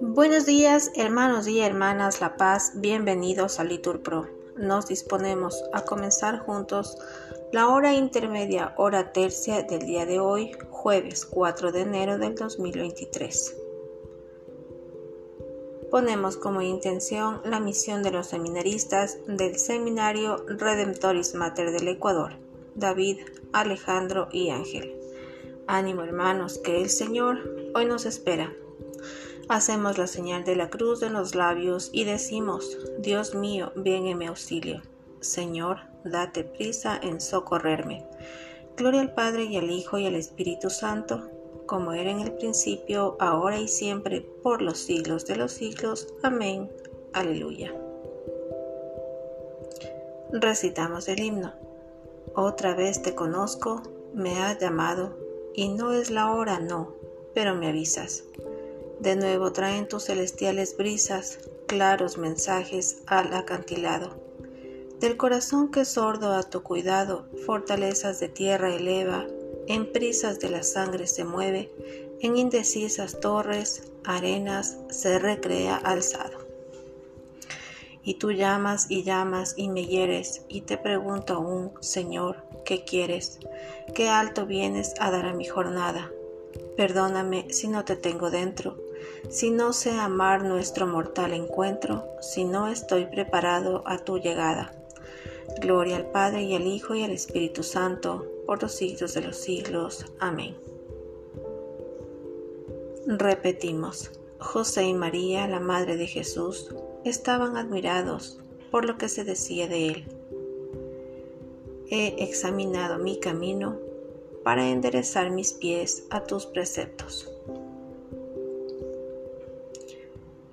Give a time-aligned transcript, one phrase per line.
[0.00, 4.26] Buenos días, hermanos y hermanas La Paz, bienvenidos a Litur Pro.
[4.56, 6.98] Nos disponemos a comenzar juntos
[7.52, 13.56] la hora intermedia, hora tercia del día de hoy, jueves 4 de enero del 2023.
[15.90, 22.47] Ponemos como intención la misión de los seminaristas del Seminario Redemptoris Mater del Ecuador,
[22.78, 23.18] David,
[23.52, 24.94] Alejandro y Ángel.
[25.66, 28.52] Ánimo hermanos, que el Señor hoy nos espera
[29.48, 34.18] Hacemos la señal de la cruz en los labios y decimos, Dios mío, ven en
[34.18, 34.82] mi auxilio.
[35.20, 38.04] Señor, date prisa en socorrerme.
[38.76, 41.30] Gloria al Padre y al Hijo y al Espíritu Santo,
[41.64, 46.12] como era en el principio, ahora y siempre, por los siglos de los siglos.
[46.22, 46.70] Amén.
[47.14, 47.74] Aleluya.
[50.30, 51.67] Recitamos el himno.
[52.40, 53.82] Otra vez te conozco,
[54.14, 55.18] me has llamado,
[55.56, 56.94] y no es la hora, no,
[57.34, 58.22] pero me avisas.
[59.00, 64.20] De nuevo traen tus celestiales brisas, claros mensajes al acantilado.
[65.00, 69.26] Del corazón que sordo a tu cuidado, fortalezas de tierra eleva,
[69.66, 71.72] en prisas de la sangre se mueve,
[72.20, 76.37] en indecisas torres, arenas, se recrea alzado.
[78.08, 83.38] Y tú llamas y llamas y me hieres, y te pregunto aún, Señor, ¿qué quieres?
[83.94, 86.10] ¿Qué alto vienes a dar a mi jornada?
[86.74, 88.78] Perdóname si no te tengo dentro,
[89.28, 94.72] si no sé amar nuestro mortal encuentro, si no estoy preparado a tu llegada.
[95.60, 99.36] Gloria al Padre y al Hijo y al Espíritu Santo, por los siglos de los
[99.36, 100.06] siglos.
[100.18, 100.56] Amén.
[103.06, 106.74] Repetimos, José y María, la Madre de Jesús,
[107.08, 108.38] estaban admirados
[108.70, 110.08] por lo que se decía de él.
[111.90, 113.78] He examinado mi camino
[114.44, 117.30] para enderezar mis pies a tus preceptos.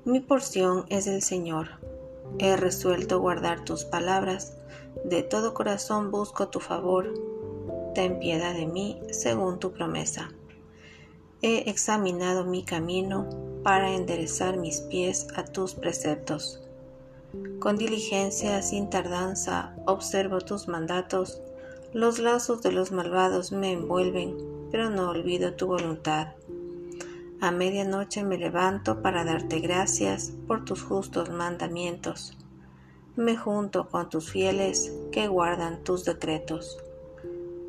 [0.05, 1.67] Mi porción es el Señor.
[2.39, 4.55] He resuelto guardar tus palabras.
[5.03, 7.13] De todo corazón busco tu favor.
[7.93, 10.29] Ten piedad de mí según tu promesa.
[11.41, 13.27] He examinado mi camino
[13.65, 16.61] para enderezar mis pies a tus preceptos.
[17.57, 21.41] Con diligencia, sin tardanza, observo tus mandatos.
[21.91, 24.37] Los lazos de los malvados me envuelven,
[24.69, 26.27] pero no olvido tu voluntad.
[27.41, 32.37] A medianoche me levanto para darte gracias por tus justos mandamientos.
[33.15, 36.77] Me junto con tus fieles que guardan tus decretos.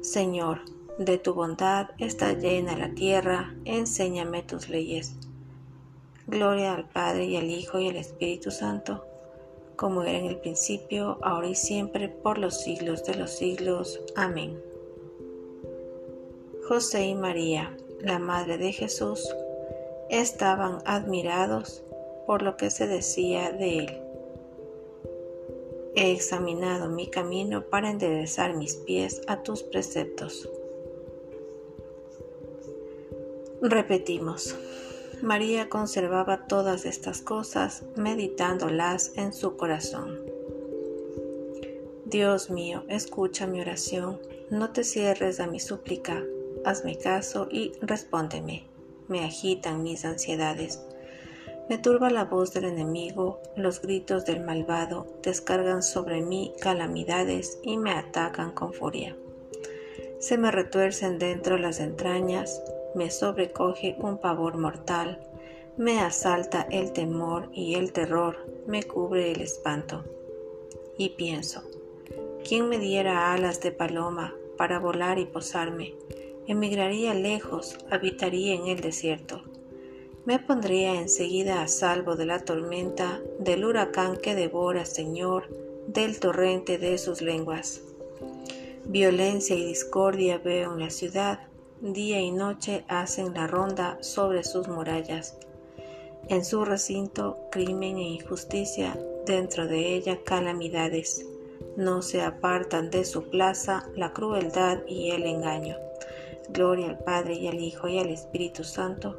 [0.03, 0.61] Señor,
[0.99, 5.17] de tu bondad está llena la tierra, enséñame tus leyes.
[6.29, 9.07] Gloria al Padre y al Hijo y al Espíritu Santo,
[9.77, 14.01] como era en el principio, ahora y siempre, por los siglos de los siglos.
[14.17, 14.61] Amén.
[16.67, 19.25] José y María, la Madre de Jesús,
[20.11, 21.85] estaban admirados
[22.27, 24.03] por lo que se decía de él.
[25.95, 30.51] He examinado mi camino para enderezar mis pies a tus preceptos.
[33.63, 34.57] Repetimos.
[35.23, 40.21] María conservaba todas estas cosas meditándolas en su corazón.
[42.05, 46.23] Dios mío, escucha mi oración, no te cierres a mi súplica,
[46.65, 48.77] hazme caso y respóndeme
[49.09, 50.83] me agitan mis ansiedades.
[51.69, 57.77] Me turba la voz del enemigo, los gritos del malvado descargan sobre mí calamidades y
[57.77, 59.17] me atacan con furia.
[60.21, 62.63] Se me retuercen dentro las entrañas,
[62.97, 65.21] me sobrecoge un pavor mortal,
[65.77, 70.05] me asalta el temor y el terror me cubre el espanto.
[70.99, 71.63] Y pienso,
[72.49, 75.95] ¿quién me diera alas de paloma para volar y posarme?
[76.47, 79.43] emigraría lejos, habitaría en el desierto.
[80.25, 85.49] Me pondría enseguida a salvo de la tormenta, del huracán que devora, Señor,
[85.87, 87.83] del torrente de sus lenguas.
[88.85, 91.41] Violencia y discordia veo en la ciudad,
[91.81, 95.37] día y noche hacen la ronda sobre sus murallas.
[96.29, 101.27] En su recinto, crimen e injusticia, dentro de ella calamidades.
[101.77, 105.77] No se apartan de su plaza la crueldad y el engaño.
[106.49, 109.19] Gloria al Padre y al Hijo y al Espíritu Santo,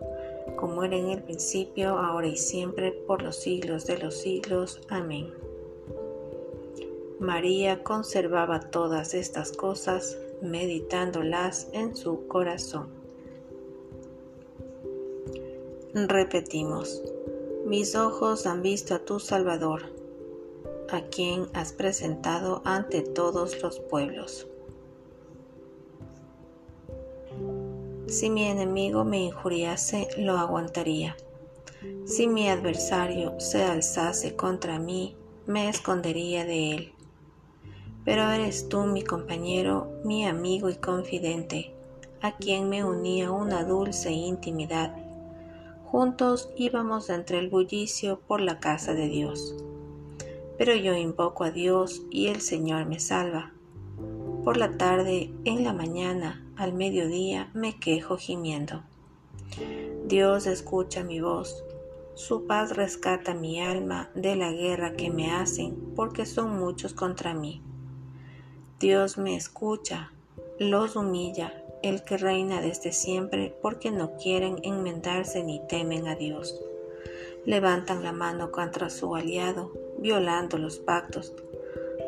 [0.55, 4.81] como era en el principio, ahora y siempre, por los siglos de los siglos.
[4.89, 5.31] Amén.
[7.19, 12.89] María conservaba todas estas cosas, meditándolas en su corazón.
[15.93, 17.01] Repetimos,
[17.65, 19.93] mis ojos han visto a tu Salvador,
[20.89, 24.47] a quien has presentado ante todos los pueblos.
[28.07, 31.17] Si mi enemigo me injuriase, lo aguantaría.
[32.05, 36.93] Si mi adversario se alzase contra mí, me escondería de él.
[38.07, 41.73] Pero eres tú mi compañero, mi amigo y confidente,
[42.21, 44.95] a quien me unía una dulce intimidad.
[45.83, 49.57] Juntos íbamos entre el bullicio por la casa de Dios.
[50.57, 53.51] Pero yo invoco a Dios y el Señor me salva.
[54.45, 58.83] Por la tarde, en la mañana, al mediodía, me quejo gimiendo.
[60.05, 61.61] Dios escucha mi voz,
[62.13, 67.33] su paz rescata mi alma de la guerra que me hacen, porque son muchos contra
[67.33, 67.61] mí.
[68.79, 70.11] Dios me escucha,
[70.59, 71.51] los humilla,
[71.81, 76.61] el que reina desde siempre, porque no quieren enmendarse ni temen a Dios.
[77.43, 81.33] Levantan la mano contra su aliado, violando los pactos.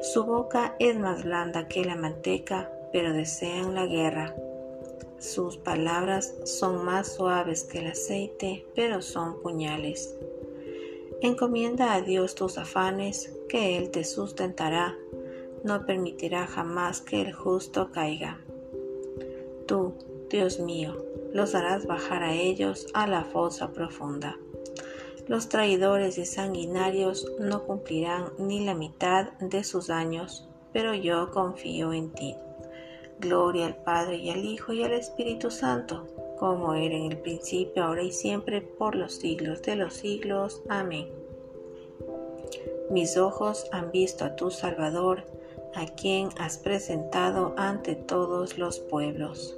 [0.03, 4.35] Su boca es más blanda que la manteca, pero desean la guerra.
[5.17, 10.15] Sus palabras son más suaves que el aceite, pero son puñales.
[11.21, 14.95] Encomienda a Dios tus afanes, que Él te sustentará.
[15.63, 18.39] No permitirá jamás que el justo caiga.
[19.67, 19.93] Tú,
[20.29, 24.37] Dios mío, los harás bajar a ellos a la fosa profunda.
[25.27, 31.93] Los traidores y sanguinarios no cumplirán ni la mitad de sus años, pero yo confío
[31.93, 32.35] en ti.
[33.19, 36.07] Gloria al Padre y al Hijo y al Espíritu Santo,
[36.39, 40.63] como era en el principio, ahora y siempre, por los siglos de los siglos.
[40.69, 41.09] Amén.
[42.89, 45.25] Mis ojos han visto a tu Salvador,
[45.75, 49.57] a quien has presentado ante todos los pueblos.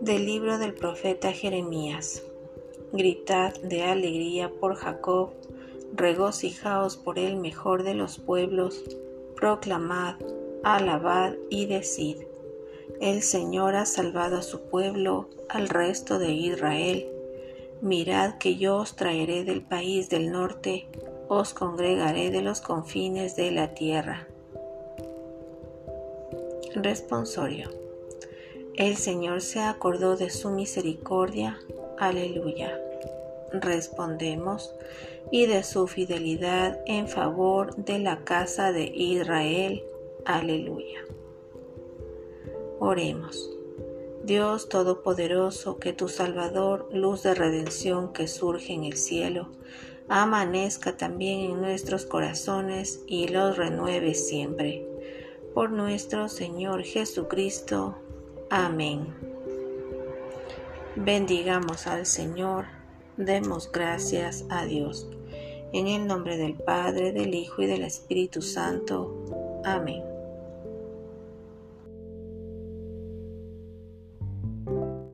[0.00, 2.22] Del libro del profeta Jeremías.
[2.92, 5.30] Gritad de alegría por Jacob,
[5.94, 8.82] regocijaos por el mejor de los pueblos
[9.40, 10.16] proclamad,
[10.62, 12.18] alabad y decid,
[13.00, 17.06] el Señor ha salvado a su pueblo, al resto de Israel.
[17.80, 20.88] Mirad que yo os traeré del país del norte,
[21.32, 24.26] os congregaré de los confines de la tierra.
[26.74, 27.70] Responsorio.
[28.74, 31.60] El Señor se acordó de su misericordia.
[31.98, 32.80] Aleluya.
[33.52, 34.74] Respondemos
[35.30, 39.84] y de su fidelidad en favor de la casa de Israel.
[40.24, 41.04] Aleluya.
[42.80, 43.56] Oremos.
[44.24, 49.48] Dios Todopoderoso, que tu Salvador, luz de redención que surge en el cielo,
[50.10, 54.86] amanezca también en nuestros corazones y los renueve siempre.
[55.54, 57.96] Por nuestro Señor Jesucristo.
[58.50, 59.14] Amén.
[60.96, 62.66] Bendigamos al Señor
[63.16, 65.06] Demos gracias a Dios.
[65.74, 69.60] En el nombre del Padre, del Hijo y del Espíritu Santo.
[69.62, 70.09] Amén.